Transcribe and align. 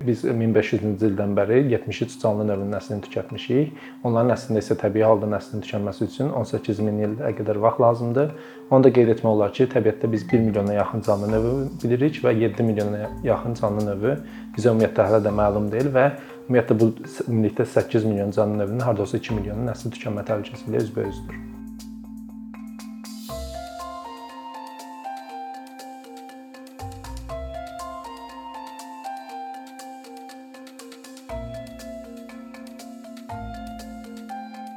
Biz 0.00 0.22
1500-cü 0.24 1.08
ildən 1.10 1.34
bəri 1.36 1.58
73 1.68 2.14
canlı 2.22 2.46
növün 2.48 2.70
nəslini 2.72 3.02
tükətmişik. 3.04 3.74
Onların 4.08 4.32
əslində 4.32 4.62
isə 4.62 4.76
təbii 4.80 5.04
halda 5.04 5.28
nəslinin 5.28 5.60
tükənməsi 5.66 6.06
üçün 6.06 6.30
18 6.40 6.80
min 6.86 7.02
ilə 7.04 7.34
qədər 7.36 7.60
vaxt 7.60 7.82
lazımdır. 7.84 8.32
Onu 8.70 8.86
da 8.86 8.94
qeyd 8.96 9.12
etmək 9.12 9.28
olar 9.34 9.52
ki, 9.52 9.68
təbiətdə 9.74 10.08
biz 10.08 10.24
1 10.32 10.46
milyona 10.46 10.78
yaxın 10.78 11.04
canlı 11.04 11.30
növü 11.34 11.52
bilirik 11.84 12.22
və 12.24 12.32
7 12.46 12.68
milyona 12.70 13.12
yaxın 13.28 13.60
canlı 13.60 13.86
növü 13.90 14.16
bizə 14.56 14.72
ümumiyyətlə 14.72 15.08
hələ 15.10 15.22
də 15.28 15.36
məlum 15.42 15.68
deyil 15.76 15.92
və 15.92 16.08
ümumiyyətlə 16.48 16.80
bu 16.80 16.92
ümumilikdə 17.28 17.68
8 17.76 18.08
milyon 18.08 18.36
canlı 18.40 18.64
növünün 18.64 18.88
hardasa 18.88 19.20
2 19.20 19.36
milyonu 19.36 19.68
nəsil 19.68 19.92
tükənmə 19.98 20.24
təhlükəsi 20.32 20.70
ilə 20.72 20.86
üzbəüzdür. 20.88 21.49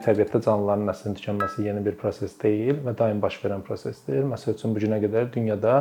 Təbiətdə 0.03 0.41
canlıların 0.43 0.89
nəslinin 0.89 1.15
tükənməsi 1.15 1.63
yeni 1.67 1.83
bir 1.85 1.95
proses 1.99 2.33
deyil 2.41 2.81
və 2.83 2.91
daim 2.99 3.21
baş 3.23 3.37
verən 3.43 3.61
prosesdir. 3.63 4.25
Məsəl 4.27 4.57
üçün 4.57 4.73
bu 4.75 4.81
günə 4.83 4.99
qədər 5.03 5.29
dünyada 5.31 5.77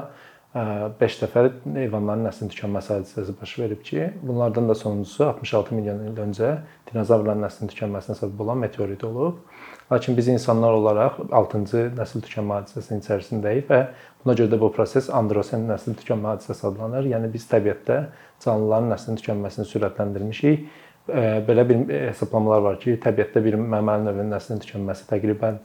5 1.01 1.15
dəfə 1.23 1.43
heyvanların 1.79 2.27
nəslinin 2.29 2.53
tükənməsi 2.53 2.93
hadisəsi 2.93 3.35
baş 3.41 3.55
verib 3.59 3.81
ki, 3.87 4.11
bunlardan 4.23 4.69
da 4.69 4.75
sonuncusu 4.77 5.25
66 5.25 5.75
milyon 5.75 6.03
il 6.11 6.21
öncə 6.27 6.51
dinozavrların 6.91 7.41
nəslinin 7.47 7.73
tükənməsinə 7.73 8.19
səbəb 8.19 8.43
olan 8.45 8.61
meteorit 8.61 9.03
olub. 9.09 9.41
Lakin 9.91 10.17
biz 10.17 10.29
insanlar 10.29 10.77
olaraq 10.77 11.19
6-cı 11.33 11.87
nəsil 11.97 12.23
tükənmə 12.27 12.61
hadisəsinin 12.61 13.01
içərisindəyik 13.01 13.67
və 13.73 13.81
buna 14.23 14.37
görə 14.37 14.53
də 14.53 14.61
bu 14.61 14.69
proses 14.77 15.09
androsen 15.09 15.65
nəsil 15.73 15.97
tükənmə 15.99 16.37
hadisəsi 16.37 16.69
adlanır. 16.69 17.09
Yəni 17.17 17.33
biz 17.33 17.49
təbiətdə 17.49 17.99
canlıların 18.45 18.93
nəslinin 18.93 19.23
tükənməsini 19.23 19.67
sürətləndirmişik 19.73 20.69
belə 21.09 21.65
bir 21.69 21.81
hesablamalar 22.09 22.63
var 22.67 22.79
ki, 22.83 22.97
təbiətdə 23.03 23.43
bir 23.45 23.57
məməli 23.59 24.07
növünün 24.07 24.35
nəslinin 24.37 24.63
tükənməsi 24.63 25.09
təqribən 25.11 25.59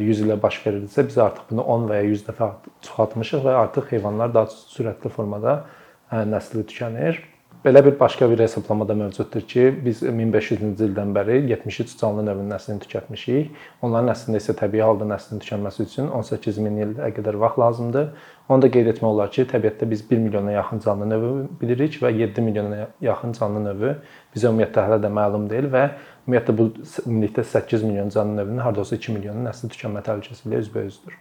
100 0.00 0.24
ilə 0.24 0.38
baş 0.40 0.60
verirdisə, 0.64 1.04
biz 1.08 1.18
artıq 1.18 1.50
bunu 1.50 1.64
10 1.74 1.86
və 1.90 2.00
ya 2.00 2.08
100 2.08 2.24
dəfə 2.28 2.50
çoxaltmışıq 2.86 3.44
və 3.44 3.54
artıq 3.60 3.92
heyvanlar 3.92 4.32
daha 4.34 4.52
sürətli 4.52 5.12
formada 5.12 5.64
nəsli 6.12 6.64
tükənir. 6.70 7.20
Belə 7.64 7.80
bir 7.84 7.94
başqa 8.00 8.30
bir 8.30 8.38
hesablama 8.38 8.88
da 8.88 8.94
mövcuddur 8.94 9.40
ki, 9.40 9.62
biz 9.84 10.02
1500-cü 10.02 10.84
ildən 10.84 11.14
bəri 11.16 11.38
73 11.48 11.94
canlı 12.00 12.26
növün 12.26 12.50
nəslini 12.52 12.82
tükətmişik. 12.82 13.54
Onların 13.80 14.12
əslində 14.12 14.42
isə 14.42 14.52
təbii 14.58 14.82
halda 14.84 15.06
nəslinin 15.08 15.40
tükənməsi 15.40 15.86
üçün 15.86 16.10
18 16.12 16.58
min 16.60 16.76
ilə 16.84 17.08
qədər 17.16 17.40
vaxt 17.40 17.62
lazımdır. 17.62 18.10
Onu 18.52 18.66
da 18.66 18.70
qeyd 18.76 18.92
etmək 18.92 19.08
olar 19.08 19.32
ki, 19.32 19.46
təbiətdə 19.48 19.88
biz 19.88 20.04
1 20.10 20.20
milyona 20.26 20.52
yaxın 20.58 20.84
canlı 20.84 21.08
növü 21.14 21.32
bilirik 21.62 21.96
və 22.04 22.12
7 22.12 22.44
milyona 22.44 22.86
yaxın 23.00 23.32
canlı 23.40 23.64
növü 23.70 23.96
bizə 24.36 24.52
ümumiyyətlə 24.52 24.88
hələ 24.90 25.00
də 25.06 25.16
məlum 25.20 25.48
deyil 25.48 25.72
və 25.72 25.86
ümumiyyətlə 26.26 26.58
bu 26.60 26.68
ümumilikdə 27.06 27.48
8 27.56 27.88
milyon 27.88 28.12
canlı 28.12 28.42
növünün 28.42 28.66
hardasa 28.68 29.00
2 29.00 29.16
milyonu 29.16 29.48
nəsli 29.48 29.72
tükənmə 29.72 30.04
təhlükəsi 30.04 30.50
ilə 30.50 30.60
üzbəüzdür. 30.66 31.16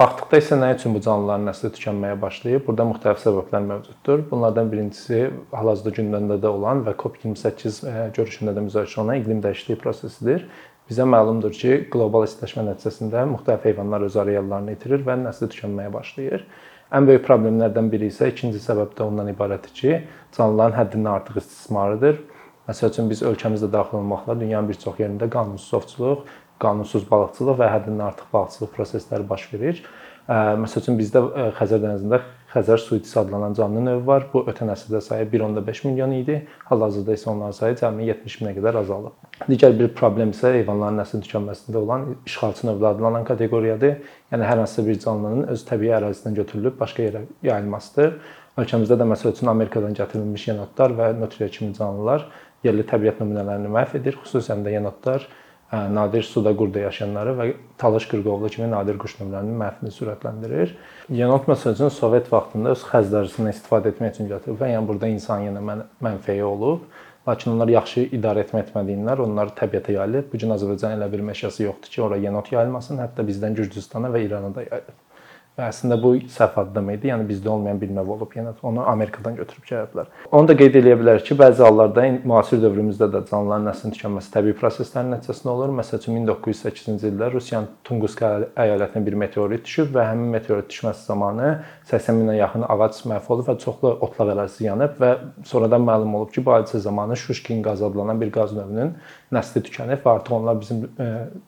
Baxdıqda 0.00 0.38
isə 0.40 0.56
nə 0.56 0.68
üçün 0.72 0.94
bu 0.96 1.00
canlıların 1.04 1.42
nəsli 1.50 1.68
tükənməyə 1.76 2.14
başlayıb? 2.22 2.62
Burada 2.64 2.86
müxtəlif 2.88 3.18
səbəblər 3.20 3.66
mövcuddur. 3.66 4.22
Bunlardan 4.30 4.70
birincisi 4.72 5.18
hal-hazırda 5.50 5.92
gündəmdə 5.98 6.38
də 6.40 6.48
olan 6.48 6.80
və 6.86 6.94
COP28 7.02 7.76
e, 7.90 8.06
görüşündə 8.16 8.54
də 8.56 8.62
müzakirə 8.64 9.02
olunan 9.02 9.20
iqlim 9.20 9.42
dəyişikliyi 9.44 9.76
prosesidir. 9.82 10.46
Bizə 10.88 11.04
məlumdur 11.04 11.52
ki, 11.52 11.76
qlobal 11.92 12.24
istiləşmə 12.30 12.64
nəticəsində 12.70 13.26
müxtəlif 13.34 13.68
heyvanlar 13.68 14.08
öz 14.08 14.16
areallarını 14.24 14.78
itirir 14.78 15.04
və 15.04 15.20
nəsli 15.26 15.50
tükənməyə 15.52 15.92
başlayır. 15.98 16.48
Ən 16.96 17.10
böyük 17.12 17.28
problemlərdən 17.28 17.92
biri 17.92 18.08
isə 18.08 18.32
ikinci 18.32 18.64
səbəb 18.64 18.96
də 18.96 19.04
ondan 19.04 19.28
ibarətdir 19.34 19.76
ki, 19.82 19.98
canlıların 20.38 20.80
həddindən 20.80 21.12
artıq 21.12 21.42
istismarıdır. 21.44 22.24
Məsəl 22.70 22.92
üçün 22.92 23.08
biz 23.10 23.20
ölkəmizdə 23.26 23.68
daxil 23.72 23.98
olmaqla 23.98 24.40
dünyanın 24.40 24.72
bir 24.72 24.80
çox 24.80 24.96
yerində 25.02 25.26
qanunsuz 25.28 25.72
ovçuluq, 25.78 26.24
qanunsuz 26.60 27.06
balıqçılıq 27.10 27.58
və 27.60 27.70
həddindən 27.74 28.06
artıq 28.10 28.30
balıqçılıq 28.34 28.74
prosesləri 28.76 29.28
baş 29.28 29.48
verir. 29.54 29.82
Məsəl 30.30 30.84
üçün 30.84 30.98
bizdə 30.98 31.22
Xəzər 31.58 31.80
dənizində 31.82 32.20
Xəzər 32.52 32.78
suitisi 32.82 33.16
adlanan 33.18 33.54
canlı 33.54 33.80
növü 33.82 34.06
var. 34.06 34.26
Bu 34.32 34.44
ötən 34.50 34.70
əsrdə 34.70 35.00
sayı 35.02 35.26
1.5 35.32 35.80
milyon 35.88 36.12
idi. 36.14 36.36
Hal-hazırda 36.68 37.14
isə 37.16 37.30
onların 37.30 37.56
sayı 37.56 37.78
cəmi 37.80 38.06
70 38.08 38.36
minə 38.42 38.52
qədər 38.58 38.78
azalıb. 38.82 39.16
Digər 39.48 39.74
bir 39.78 39.90
problem 39.98 40.30
isə 40.34 40.52
heyvanların 40.54 41.00
nəsil 41.02 41.24
tükənməsində 41.26 41.82
olan 41.82 42.06
işğalçı 42.30 42.68
növlər 42.68 42.94
adlanan 42.94 43.26
kateqoriyadır. 43.26 43.96
Yəni 44.34 44.48
hər 44.50 44.62
hansı 44.62 44.86
bir 44.86 44.98
canlının 45.02 45.48
öz 45.54 45.66
təbii 45.70 45.94
ərazisindən 45.98 46.38
götürülüb 46.42 46.78
başqa 46.78 47.06
yerə 47.08 47.24
yayılmasıdır. 47.46 48.16
Ölkəmizdə 48.58 48.98
də 48.98 49.10
məsəl 49.14 49.34
üçün 49.34 49.50
Amerikadan 49.50 49.94
gətirilmiş 49.98 50.48
yenotlar 50.50 50.94
və 50.98 51.12
nötrya 51.18 51.48
kimi 51.54 51.74
canlılar 51.74 52.26
yerli 52.66 52.82
təbiət 52.86 53.22
nümunələrini 53.22 53.70
məhv 53.72 53.96
edir, 54.02 54.18
xüsusən 54.20 54.66
də 54.66 54.74
yenotlar 54.74 55.26
nadir 55.72 56.22
suda 56.26 56.50
qurda 56.56 56.86
yaşayanları 56.86 57.34
və 57.38 57.44
talış 57.78 58.08
qırqovlu 58.10 58.48
kimi 58.50 58.70
nadir 58.70 58.96
quş 58.98 59.20
növlərinin 59.20 59.58
məhvini 59.60 59.92
sürətləndirir. 59.94 60.72
Yenot 61.14 61.46
məsəl 61.50 61.76
üçün 61.76 61.92
Sovet 61.94 62.32
vaxtında 62.32 62.72
öz 62.74 62.82
xəzlərisindən 62.90 63.54
istifadə 63.54 63.92
etmək 63.94 64.16
üçün 64.16 64.32
götürülüb 64.32 64.64
və 64.64 64.72
yəni 64.72 64.88
burada 64.88 65.10
insan 65.12 65.46
yenə 65.46 65.62
mənfəyi 66.02 66.42
olub. 66.42 66.88
Lakin 67.28 67.52
onlar 67.52 67.68
yaxşı 67.70 68.08
idarə 68.16 68.42
etmə 68.46 68.64
etmədiyindən 68.64 69.22
onlar 69.26 69.52
təbiətə 69.58 69.94
yayılıb. 69.94 70.32
Bu 70.32 70.40
gün 70.40 70.56
Azərbaycan 70.56 70.96
elə 70.96 71.10
bir 71.12 71.22
meşəsi 71.28 71.66
yoxdur 71.68 71.92
ki, 71.92 72.02
ora 72.02 72.16
yenot 72.18 72.50
yayılmasın. 72.50 72.98
Hətta 73.04 73.26
bizdən 73.28 73.54
Gürcüstana 73.60 74.10
və 74.10 74.24
İrana 74.24 74.54
da 74.54 74.64
yayılıb. 74.64 75.09
Və 75.58 75.66
əslində 75.68 75.96
bu 76.00 76.12
səhv 76.30 76.54
addım 76.62 76.92
idi. 76.94 77.08
Yəni 77.10 77.26
bizdə 77.28 77.50
olmayan 77.52 77.80
bir 77.80 77.90
növ 77.92 78.08
olub. 78.14 78.30
Yəni 78.36 78.52
onu 78.64 78.84
Amerikadan 78.88 79.34
götürüb 79.36 79.64
gəliblər. 79.66 80.06
Onu 80.30 80.48
da 80.48 80.54
qeyd 80.56 80.78
eləyə 80.78 80.96
bilərik 81.00 81.26
ki, 81.26 81.36
bəzi 81.40 81.64
hallarda 81.66 82.04
müasir 82.22 82.62
dövrümüzdə 82.62 83.08
də 83.12 83.24
canlıların 83.28 83.66
nəslinin 83.68 83.96
tükənməsi 83.96 84.32
təbii 84.36 84.54
proseslərin 84.60 85.10
nəticəsində 85.16 85.52
olur. 85.52 85.74
Məsəl 85.80 86.00
üçün 86.00 86.16
1908-ci 86.20 87.10
ildə 87.10 87.32
Rusiyanın 87.34 87.68
Tunguska 87.84 88.30
əyalətinə 88.64 89.04
bir 89.08 89.18
meteorit 89.24 89.66
düşüb 89.66 89.90
və 89.96 90.06
həmin 90.12 90.30
meteorit 90.36 90.70
düşməsi 90.70 91.04
zamanı 91.10 91.50
80 91.90 92.22
minə 92.22 92.38
yaxın 92.38 92.64
ağac 92.70 93.02
məhv 93.10 93.34
olub 93.34 93.50
və 93.50 93.58
çoxlu 93.66 93.92
otlaq 94.06 94.32
ərazisi 94.36 94.68
yanıb 94.68 94.96
və 95.02 95.12
sonradan 95.50 95.84
məlum 95.84 96.14
olub 96.20 96.32
ki, 96.32 96.46
bu 96.46 96.54
hadisə 96.54 96.80
zamanı 96.86 97.18
Şuşkin 97.20 97.62
qazı 97.66 97.90
adlanan 97.90 98.22
bir 98.22 98.32
qaz 98.32 98.54
növünün 98.56 98.94
nəsli 99.34 99.66
tükənib 99.66 100.06
və 100.06 100.16
artıq 100.16 100.38
onlar 100.38 100.60
bizim 100.62 100.86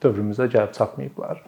dövrümüzə 0.02 0.50
gəlib 0.52 0.76
çatmayıblar. 0.76 1.40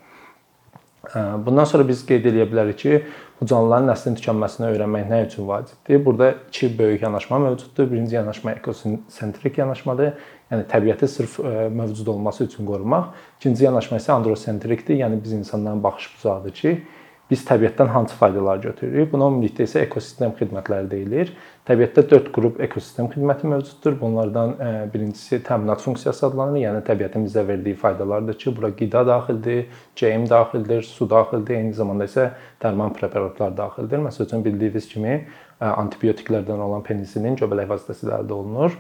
Bundan 1.47 1.65
sonra 1.69 1.85
biz 1.89 2.03
qeyd 2.07 2.27
edə 2.31 2.47
bilərik 2.51 2.79
ki, 2.81 2.99
bu 3.41 3.47
canlıların 3.51 3.91
nəslinin 3.91 4.17
tükənməsini 4.21 4.69
öyrənmək 4.71 5.07
nə 5.11 5.21
üçün 5.27 5.49
vacibdir? 5.49 6.01
Burada 6.05 6.35
iki 6.49 6.71
böyük 6.79 7.03
yanaşma 7.03 7.39
mövcuddur. 7.39 7.91
Birinci 7.93 8.15
yanaşma 8.17 8.53
ekosentrik 8.53 9.59
yanaşmadır. 9.59 10.13
Yəni 10.53 10.67
təbiəti 10.71 11.09
sırf 11.09 11.39
mövcud 11.73 12.07
olması 12.15 12.45
üçün 12.45 12.67
qorumaq. 12.67 13.13
İkinci 13.41 13.65
yanaşma 13.65 13.99
isə 13.99 14.13
androsentrikdir. 14.13 15.01
Yəni 15.03 15.23
biz 15.25 15.33
insanların 15.33 15.83
baxış 15.85 16.11
bucağıdır 16.17 16.51
ki, 16.51 16.83
biz 17.31 17.43
təbiətdən 17.49 17.89
hansı 17.89 18.17
faydalar 18.19 18.61
götürürük? 18.63 19.11
Buna 19.13 19.31
ümumilikdə 19.31 19.65
isə 19.65 19.81
ekosistem 19.87 20.35
xidmətləri 20.39 20.91
deyilir. 20.91 21.33
Təbiətdə 21.69 22.05
4 22.11 22.31
qrup 22.37 22.61
ekosistem 22.65 23.09
xidməti 23.13 23.49
mövcuddur. 23.49 23.97
Bunlardan 24.01 24.55
e, 24.61 24.71
birincisi 24.93 25.41
təminat 25.47 25.81
funksiyası 25.85 26.27
adlanır. 26.29 26.61
Yəni 26.61 26.85
təbiətin 26.85 27.27
bizə 27.29 27.47
verdiyi 27.49 27.79
faydalardır 27.81 28.39
ki, 28.41 28.55
bura 28.57 28.73
qida 28.77 29.07
daxildir, 29.09 29.67
geyim 29.97 30.29
daxildir, 30.31 30.85
su 30.85 31.09
daxildir, 31.11 31.61
eyni 31.63 31.77
zamanda 31.77 32.09
isə 32.11 32.31
dərman 32.63 32.93
preparatlar 32.99 33.57
daxildir. 33.57 34.05
Məsəl 34.05 34.29
üçün 34.29 34.45
bildiyiniz 34.45 34.91
kimi 34.93 35.15
e, 35.15 35.25
antibiotiklərdən 35.69 36.67
olan 36.69 36.85
penisilin 36.85 37.41
göbələk 37.41 37.73
vasitəsilə 37.73 38.21
əldə 38.21 38.37
olunur. 38.37 38.77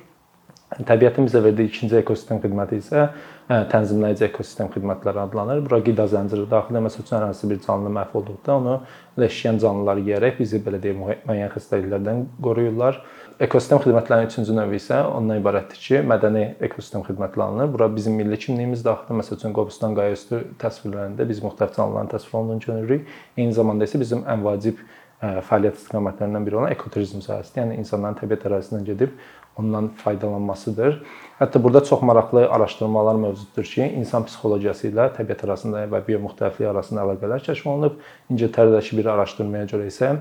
Təbiətin 0.83 1.29
bizə 1.29 1.39
verdiyi 1.39 1.71
ikinci 1.71 1.95
ekosistem 2.01 2.41
xidməti 2.43 2.81
isə 2.81 3.03
hə, 3.47 3.59
tənzimləyici 3.71 4.25
ekosistem 4.27 4.73
xidmətləri 4.75 5.21
adlanır. 5.23 5.61
Bura 5.63 5.79
qida 5.87 6.09
zənciri 6.11 6.49
daxil, 6.51 6.81
məsəl 6.83 7.05
üçün 7.05 7.15
hər 7.15 7.27
hansı 7.29 7.51
bir 7.51 7.61
canlı 7.63 7.93
məhv 7.95 8.17
olduqda 8.19 8.57
onu 8.59 8.75
leşiyən 9.23 9.61
canlılar 9.63 10.01
yeyərək 10.03 10.41
bizi 10.41 10.59
belə 10.65 10.81
deyək 10.83 10.99
müəyyən 11.29 11.53
xəstəliklərdən 11.55 12.25
qoruyurlar. 12.43 12.99
Ekosistem 13.47 13.85
xidmətlərinin 13.85 14.33
üçüncü 14.33 14.57
növü 14.59 14.81
isə 14.81 14.99
ondan 15.15 15.39
ibarətdir 15.43 15.79
ki, 15.85 16.03
mədəni 16.11 16.45
ekosistem 16.67 17.07
xidmətləri 17.07 17.47
alınır. 17.47 17.71
Bura 17.77 17.89
bizim 17.95 18.19
milli 18.19 18.39
kimliyimiz 18.39 18.83
daxildir. 18.87 19.21
Məsəl 19.21 19.39
üçün 19.39 19.55
Qobustan 19.55 19.95
qayaüstü 19.99 20.43
təsvirlərində 20.63 21.29
biz 21.29 21.43
müxtəlif 21.43 21.79
canlıların 21.79 22.13
təsvir 22.15 22.39
olunduğunu 22.41 22.67
görürük. 22.67 23.09
Eyni 23.37 23.55
zamanda 23.55 23.87
isə 23.87 24.03
bizim 24.03 24.27
ən 24.27 24.43
vacib 24.47 24.83
fəaliyyət 25.25 25.79
istiqamətlərindən 25.81 26.45
biri 26.47 26.59
olan 26.61 26.75
ekoturizm 26.75 27.23
sahəsidir. 27.25 27.63
Yəni 27.63 27.79
insanların 27.81 28.19
təbiət 28.19 28.45
ərazisindən 28.49 28.85
gedib 28.87 29.15
ondan 29.59 29.89
faydalanmasıdır. 30.03 31.03
Hətta 31.41 31.63
burada 31.63 31.85
çox 31.85 32.03
maraqlı 32.03 32.49
araşdırmalar 32.51 33.15
mövcuddur 33.15 33.65
ki, 33.65 33.83
insan 33.99 34.25
psixologiyası 34.27 34.89
ilə 34.91 35.11
təbiət 35.17 35.45
arasında 35.47 35.85
və 35.91 36.01
biomuxtəliflik 36.09 36.71
arasında 36.71 37.05
əlaqələr 37.05 37.45
kəşf 37.47 37.67
olunub. 37.71 38.01
İngiltərədəki 38.31 38.99
bir 38.99 39.11
araşdırmaya 39.15 39.69
görə 39.71 39.91
isə 39.91 40.17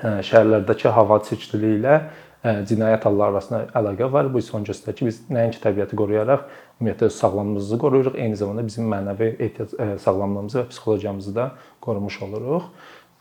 şəhərlərdəki 0.00 0.92
hava 0.92 1.20
çirkliliyi 1.28 1.80
ilə 1.80 1.96
cinayət 2.42 3.04
halları 3.06 3.36
arasında 3.36 3.60
əlaqə 3.78 4.08
var. 4.12 4.28
Bu 4.32 4.40
isə 4.42 4.56
onu 4.56 4.66
göstərir 4.66 4.98
ki, 4.98 5.10
biz 5.10 5.20
nəinki 5.30 5.60
təbiəti 5.62 5.98
qoruyaraq 5.98 6.48
ümumiyyətlə 6.80 7.10
sağlamlığımızı 7.14 7.78
qoruyuruq, 7.78 8.16
eyni 8.18 8.36
zamanda 8.36 8.64
bizim 8.66 8.88
mənəvi 8.90 9.28
ehtiyac 9.38 9.76
sağlamlığımızı 10.02 10.58
və 10.58 10.64
psixologiyamızı 10.72 11.34
da 11.36 11.50
qorumuş 11.80 12.22
oluruq. 12.26 12.66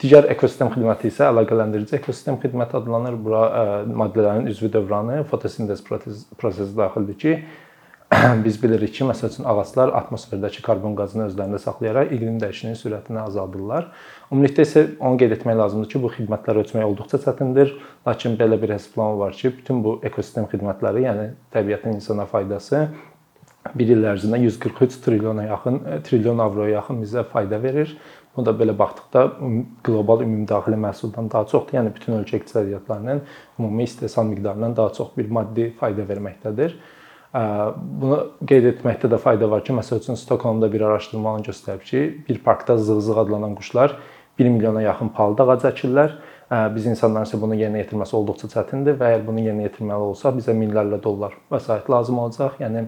Digər 0.01 0.25
ekosistem 0.33 0.71
xidməti 0.73 1.11
isə 1.11 1.27
əlaqələndirici 1.29 1.93
ekosistem 1.99 2.39
xidməti 2.41 2.73
adlanır. 2.79 3.19
Bura 3.21 3.41
ə, 3.47 3.65
maddələrin 3.85 4.47
üzvü 4.49 4.71
dövranı 4.73 5.19
fotosintez 5.29 5.83
prosesi 5.85 6.71
daxildir 6.77 7.19
ki, 7.21 7.35
biz 8.45 8.57
bilirik 8.63 8.95
ki, 8.95 9.05
məsəl 9.07 9.29
üçün 9.29 9.45
ağaclar 9.47 9.93
atmosferdəki 9.99 10.63
karbon 10.65 10.97
qazını 10.97 11.27
özlərində 11.29 11.59
saxlayaraq 11.61 12.15
iqlim 12.17 12.41
dəyişikliyinin 12.41 12.79
sürətini 12.81 13.21
azaldırlar. 13.21 13.91
Ümumilikdə 14.31 14.65
isə 14.65 14.83
onu 14.97 15.21
qeyd 15.21 15.37
etmək 15.37 15.59
lazımdır 15.61 15.93
ki, 15.93 16.01
bu 16.01 16.11
xidmətləri 16.17 16.63
ölçmək 16.65 16.89
olduqca 16.89 17.21
çətindir, 17.27 17.77
lakin 18.09 18.35
belə 18.41 18.57
bir 18.59 18.73
hesablama 18.73 19.21
var 19.21 19.37
ki, 19.37 19.53
bütün 19.61 19.85
bu 19.85 19.99
ekosistem 20.09 20.49
xidmətləri, 20.51 21.05
yəni 21.05 21.29
təbiətin 21.53 22.01
insana 22.01 22.25
faydası 22.33 22.87
bir 23.75 23.91
il 23.93 24.07
ərzində 24.09 24.39
143 24.41 24.97
trilyona 25.03 25.45
yaxın 25.49 25.81
trilyon 26.07 26.41
avroya 26.43 26.79
yaxın 26.79 27.01
bizə 27.03 27.23
fayda 27.33 27.61
verir. 27.63 27.93
Bu 28.37 28.45
da 28.47 28.53
belə 28.55 28.73
baxdıqda 28.77 29.25
qlobal 29.83 30.23
ümumdaxili 30.23 30.77
məhsuldan 30.79 31.27
daha 31.31 31.45
çoxdur. 31.51 31.77
Yəni 31.79 31.91
bütün 31.95 32.15
ölkə 32.15 32.39
iqtisadiyyatlarının 32.39 33.21
ümumi 33.59 33.83
istehsal 33.83 34.25
miqdarından 34.29 34.75
daha 34.75 34.93
çox 34.93 35.11
bir 35.17 35.29
maddi 35.29 35.69
fayda 35.79 36.05
verməkdədir. 36.07 36.77
Bunu 38.01 38.17
qeyd 38.47 38.69
etməkdə 38.73 39.11
də 39.11 39.19
fayda 39.19 39.49
var 39.51 39.63
ki, 39.63 39.75
məsəl 39.75 40.01
üçün 40.03 40.19
Stokholmda 40.19 40.71
bir 40.71 40.81
araşdırma 40.87 41.35
onu 41.35 41.43
göstərib 41.47 41.83
ki, 41.87 42.01
bir 42.29 42.39
parkda 42.43 42.77
zığzığ 42.77 43.19
adlanan 43.19 43.55
quşlar 43.55 43.97
1 44.39 44.49
milyona 44.49 44.81
yaxın 44.81 45.11
palıd 45.15 45.39
ağacı 45.39 45.67
əkirlər. 45.67 46.15
Biz 46.75 46.87
insanların 46.91 47.27
isə 47.27 47.39
bunu 47.39 47.55
yerinə 47.55 47.83
yetirməsi 47.83 48.15
olduqca 48.15 48.49
çətindir 48.51 48.97
və 48.99 49.11
əgər 49.11 49.27
bunu 49.27 49.43
yerinə 49.43 49.67
yetirməli 49.69 50.07
olsaq 50.11 50.39
bizə 50.39 50.55
minlərlə 50.55 51.03
dollar 51.03 51.35
vəsait 51.51 51.87
lazım 51.91 52.19
olacaq. 52.19 52.57
Yəni 52.59 52.87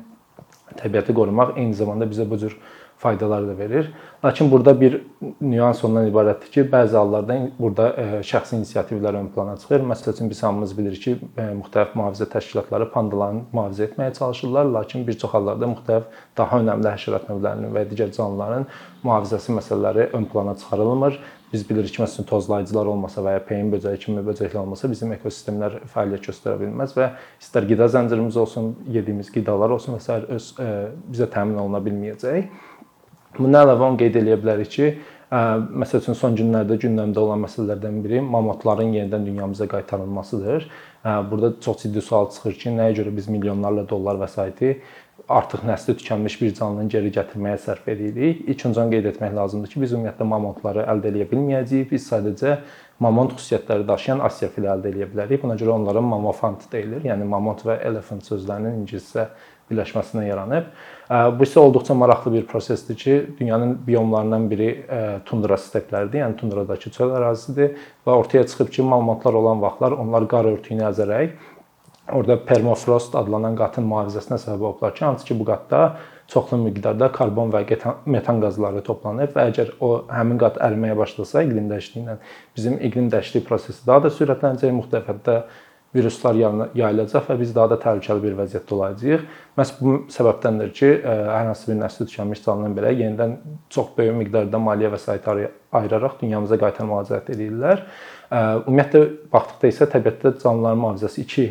təbiəti 0.80 1.14
qorumaq 1.14 1.58
eyni 1.58 1.74
zamanda 1.78 2.06
bizə 2.10 2.26
bu 2.30 2.40
cür 2.42 2.56
faydalar 3.04 3.48
da 3.48 3.58
verir. 3.58 3.92
Lakin 4.26 4.52
burada 4.52 4.82
bir 4.82 5.02
nüans 5.42 5.84
ondan 5.84 6.08
ibarətdir 6.08 6.52
ki, 6.54 6.64
bəzi 6.72 6.96
hallarda 6.96 7.36
burada 7.60 7.90
e, 8.00 8.06
şəxsi 8.24 8.56
inisiativlər 8.62 9.18
ön 9.20 9.28
plana 9.36 9.58
çıxır. 9.60 9.84
Məsəl 9.92 10.14
üçün 10.14 10.30
biz 10.32 10.44
hamımız 10.44 10.78
bilirik 10.78 11.04
ki, 11.04 11.18
e, 11.38 11.50
müxtəlif 11.60 11.98
mühafizə 12.00 12.30
təşkilatları 12.32 12.90
pandalarını 12.96 13.46
mühafizə 13.52 13.90
etməyə 13.90 14.16
çalışırlar, 14.20 14.72
lakin 14.80 15.08
bir 15.08 15.20
çox 15.26 15.36
hallarda 15.36 15.72
müxtəlif 15.76 16.26
daha 16.38 16.64
önəmli 16.64 16.92
həşərat 16.96 17.30
növlərinin 17.32 17.76
və 17.76 17.86
digər 17.92 18.16
canlıların 18.16 18.68
mühafizəsi 19.04 19.60
məsələləri 19.60 20.10
ön 20.14 20.26
plana 20.32 20.56
çıxarılmır. 20.56 21.20
Biz 21.54 21.70
bilirik 21.70 21.94
ki, 21.94 22.02
məsələn 22.02 22.26
tozlayıcılar 22.26 22.88
olmasa 22.90 23.22
və 23.22 23.36
ya 23.36 23.42
peyin 23.46 23.68
böcəyi 23.70 24.00
kimi 24.02 24.24
böcəklər 24.26 24.64
olmasa 24.64 24.90
bizim 24.90 25.12
ekosistemlər 25.14 25.76
fəaliyyət 25.94 26.32
göstərə 26.32 26.58
bilməz 26.64 26.96
və 26.98 27.12
istər 27.42 27.68
qida 27.70 27.86
zəncirimiz 27.94 28.40
olsun, 28.42 28.72
yediyimiz 28.90 29.30
qidalar 29.36 29.76
olsun 29.76 29.94
və 29.94 30.00
s. 30.02 30.16
öz 30.38 30.48
ə, 30.56 30.66
e, 30.66 30.88
bizə 31.14 31.28
təmin 31.36 31.60
oluna 31.62 31.84
bilməyəcək. 31.86 32.48
Bundan 33.38 33.66
əlavə 33.66 33.90
onu 33.90 34.00
qeyd 34.02 34.20
eləyə 34.22 34.40
bilərik 34.42 34.72
ki, 34.74 34.90
məsəl 35.34 36.04
üçün 36.04 36.18
son 36.18 36.36
günlərdə 36.38 36.78
gündəmdə 36.84 37.18
olan 37.18 37.40
məsələlərdən 37.48 38.02
biri 38.04 38.20
mamotların 38.22 38.92
yenidən 38.94 39.26
dünyamıza 39.26 39.68
qaytarılmasıdır. 39.72 40.68
Burada 41.32 41.54
çox 41.62 41.82
ciddi 41.84 42.02
sual 42.02 42.30
çıxır 42.36 42.60
ki, 42.60 42.76
nəyə 42.78 43.00
görə 43.00 43.16
biz 43.16 43.32
milyonlarla 43.34 43.88
dollar 43.90 44.22
vəsaiti 44.22 44.76
artıq 45.30 45.64
nəsli 45.66 45.96
tükənmiş 45.98 46.36
bir 46.42 46.54
canlını 46.58 46.90
geri 46.90 47.10
gətirməyə 47.16 47.58
sərf 47.64 47.88
edirik. 47.90 48.42
İlk 48.50 48.66
öncə 48.70 48.86
qeyd 48.92 49.06
etmək 49.14 49.36
lazımdır 49.38 49.72
ki, 49.72 49.82
biz 49.82 49.94
ümumiyyətlə 49.96 50.28
mamotları 50.28 50.86
əldə 50.94 51.12
edə 51.14 51.28
bilməyəcəyik. 51.32 51.90
Biz 51.94 52.08
sadəcə 52.12 52.58
mamont 53.04 53.34
xüsusiyyətləri 53.38 53.88
daşıyan 53.88 54.24
Asiya 54.28 54.50
fili 54.54 54.70
əldə 54.74 54.92
edə 54.92 55.08
bilərik. 55.14 55.42
Buna 55.44 55.56
görə 55.60 55.78
onlara 55.78 56.02
mamofant 56.04 56.68
deyilir. 56.72 57.06
Yəni 57.08 57.28
mamont 57.30 57.64
və 57.66 57.80
elephant 57.88 58.26
sözlərinin 58.28 58.82
ingiliscə 58.82 59.30
birləşməsindən 59.72 60.28
yaranıb. 60.28 60.68
Bu 61.38 61.46
isə 61.46 61.60
olduqca 61.62 61.96
maraqlı 61.96 62.34
bir 62.34 62.46
prosesdir 62.50 62.98
ki, 62.98 63.16
dünyanın 63.40 63.78
biomlarından 63.88 64.50
biri 64.52 64.70
tundra 65.26 65.58
stepləridir, 65.60 66.24
yəni 66.24 66.40
tundradakı 66.40 66.92
çöl 66.96 67.16
ərazisidir 67.20 67.76
və 68.08 68.20
ortaya 68.20 68.46
çıxıb 68.48 68.72
ki, 68.74 68.86
məlumatlar 68.88 69.40
olan 69.40 69.62
vaxtlar 69.62 69.98
onlar 70.04 70.28
qar 70.32 70.50
örtüyünü 70.56 70.88
əzərək 70.92 71.36
orada 72.12 72.36
permafrost 72.46 73.16
adlanan 73.16 73.56
qatın 73.56 73.86
mühafizəsinə 73.88 74.40
səbəb 74.42 74.66
olublar 74.68 74.96
ki, 74.96 75.06
hansı 75.06 75.26
ki 75.26 75.38
bu 75.40 75.46
qatda 75.48 75.84
çoxlu 76.28 76.58
miqdarda 76.64 77.12
karbon 77.12 77.52
və 77.54 77.64
metan 78.06 78.42
qazları 78.44 78.82
toplanıb 78.84 79.36
və 79.36 79.48
əgər 79.52 79.74
o 79.84 79.92
həmin 80.12 80.40
qat 80.42 80.60
əriməyə 80.68 80.98
başlasa 81.00 81.44
iqlim 81.46 81.70
dəyişikliyi 81.72 82.06
ilə 82.06 82.18
bizim 82.56 82.76
iqlim 82.80 83.10
dəyişikliyi 83.12 83.46
prosesi 83.48 83.88
daha 83.88 84.06
da 84.06 84.12
sürətlənəcək, 84.18 84.76
müxtəlif 84.80 85.10
həddə 85.14 85.38
viruslar 85.96 86.36
yayılacaq 86.74 87.28
və 87.30 87.38
biz 87.40 87.54
daha 87.56 87.74
da 87.74 87.78
təhlükəli 87.82 88.24
bir 88.24 88.38
vəziyyətdə 88.40 88.76
olacağıq. 88.78 89.26
Məhz 89.58 89.74
bu 89.80 89.96
səbəbdəndir 90.14 90.72
ki, 90.74 90.90
e, 90.90 91.18
hər 91.30 91.50
hansı 91.52 91.70
bir 91.70 91.78
nəsli 91.82 92.08
tükənmiş 92.10 92.42
canlıdan 92.46 92.78
belə 92.78 92.94
yenidən 92.98 93.36
çox 93.74 93.92
böyük 93.98 94.18
miqdarda 94.22 94.62
maliyyə 94.68 94.94
vəsait 94.96 95.28
ayıraraq 95.30 96.18
dünyamıza 96.22 96.58
qaytarmağa 96.64 97.04
cəhd 97.12 97.30
edirlər. 97.36 97.84
E, 98.32 98.40
ümumiyyətlə 98.40 99.04
baxdıqda 99.34 99.74
isə 99.74 99.90
təbiətdə 99.94 100.34
canlıların 100.42 100.82
mühafizəsi 100.82 101.28
iki 101.28 101.46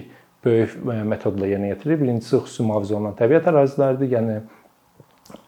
böyük 0.44 0.74
e, 0.80 0.98
metodla 1.14 1.52
yerinə 1.52 1.76
yetirilir. 1.76 2.02
Birincisi 2.02 2.40
xüsusi 2.40 2.66
mühafizə 2.66 2.98
olunan 2.98 3.14
təbiət 3.18 3.46
əraziləridir. 3.52 4.10
Yəni 4.16 4.40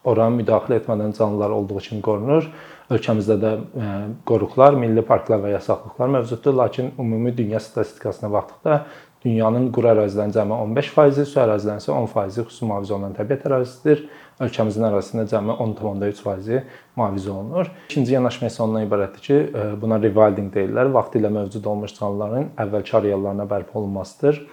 ora 0.07 0.29
müdaxilə 0.31 0.79
etmədən 0.79 1.11
canlılar 1.17 1.51
olduğu 1.55 1.83
kimi 1.89 2.01
qorunur. 2.05 2.47
Ölkəmizdə 2.93 3.35
də 3.41 3.51
e, 3.57 3.89
qoruqlar, 4.29 4.77
milli 4.77 5.01
parklar 5.05 5.41
və 5.41 5.55
yasaqlıqlar 5.55 6.11
mövcuddur, 6.19 6.53
lakin 6.53 6.91
ümumi 7.01 7.33
dünya 7.37 7.59
statistikasına 7.59 8.31
baxdıqda 8.31 8.79
dünyanın 9.25 9.71
quru 9.73 9.89
ərazilərinin 9.89 10.35
cəmi 10.35 10.53
15%, 10.53 11.25
su 11.25 11.39
ərazilərinin 11.41 11.81
isə 11.81 11.93
10% 11.95 12.45
xüsusi 12.45 12.67
mühafizə 12.69 12.93
olunan 12.93 13.15
təbiət 13.17 13.47
ərazisidir. 13.49 14.03
Ölkəmizin 14.45 14.85
ərazisində 14.89 15.25
cəmi 15.31 15.55
10.3% 15.63 16.59
mühafizə 16.99 17.31
olunur. 17.33 17.71
İkinci 17.89 18.13
yanaşma 18.17 18.51
isə 18.51 18.61
ondan 18.67 18.85
ibarətdir 18.85 19.25
ki, 19.25 19.39
e, 19.47 19.65
buna 19.81 19.97
rewilding 20.03 20.53
deyirlər. 20.53 20.91
Vaxtilə 20.93 21.31
mövcud 21.39 21.65
olmuş 21.71 21.95
canlıların 21.97 22.51
əvvəlki 22.65 22.97
areallarına 22.99 23.49
bərpa 23.49 23.79
olunmasıdır. 23.81 24.43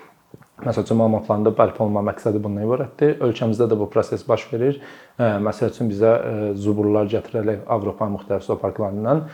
Məsəl 0.60 0.84
üçün 0.84 0.98
mamotlarında 1.00 1.50
bərpa 1.56 1.80
olunma 1.82 2.02
məqsədi 2.10 2.38
bundan 2.44 2.66
ibarətdir. 2.66 3.16
Ölkəmizdə 3.24 3.66
də 3.70 3.78
bu 3.80 3.88
proses 3.90 4.20
baş 4.28 4.44
verir. 4.52 4.76
Məsəl 5.18 5.72
üçün 5.72 5.88
bizə 5.90 6.12
zuburlar 6.60 7.08
gətirərək 7.10 7.64
Avropanın 7.72 8.18
müxtəlif 8.18 8.44
zooparklarından 8.46 9.24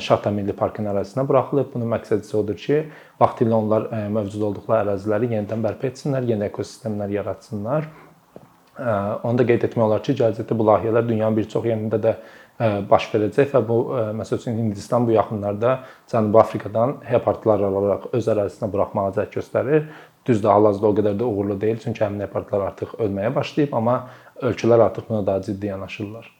Şata 0.00 0.32
Milli 0.32 0.54
Parkının 0.56 0.94
ərazisinə 0.94 1.26
buraxılıb. 1.28 1.74
Bunun 1.74 1.92
məqsədi 1.92 2.24
isə 2.24 2.38
odur 2.40 2.56
ki, 2.62 2.80
vaxtilə 3.20 3.58
onlar 3.58 3.90
mövcud 4.16 4.48
olduqları 4.48 4.86
əraziləri 4.86 5.32
yenidən 5.34 5.66
bərpa 5.66 5.90
etsinlər, 5.90 6.24
yeni 6.30 6.48
ekosistemlər 6.48 7.12
yaratsınlar. 7.18 7.90
Onu 8.78 9.34
da 9.36 9.44
qeyd 9.44 9.68
etmək 9.68 9.90
olar 9.90 10.04
ki, 10.06 10.14
gələcəkdə 10.22 10.56
bu 10.56 10.72
layihələr 10.72 11.08
dünyanın 11.08 11.36
bir 11.36 11.50
çox 11.52 11.68
yerində 11.68 12.00
də 12.00 12.16
baş 12.90 13.12
verəcək 13.12 13.52
və 13.54 13.60
bu 13.66 13.78
məsəl 14.18 14.40
üçün 14.40 14.56
Hindistan 14.58 15.04
bu 15.06 15.12
yaxınlarda 15.14 15.80
Cənubi 16.10 16.40
Afrikadan 16.40 16.96
hepardlar 17.06 17.62
alaraq 17.68 18.08
öz 18.18 18.30
ərazisinə 18.34 18.70
buraxmağa 18.72 19.12
cəhd 19.18 19.36
göstərir. 19.36 19.84
Düzdür, 20.28 20.50
hal-hazırda 20.52 20.88
o 20.88 20.96
qədər 20.98 21.14
də 21.20 21.24
uğurlu 21.24 21.54
deyil, 21.60 21.78
çünki 21.80 22.04
həmin 22.04 22.20
leopardlar 22.20 22.66
artıq 22.66 22.98
ölməyə 23.00 23.30
başlayıb, 23.34 23.72
amma 23.80 23.94
ölkələr 24.44 24.84
artıq 24.90 25.08
buna 25.08 25.26
daha 25.26 25.42
ciddi 25.42 25.72
yanaşırlar. 25.72 26.34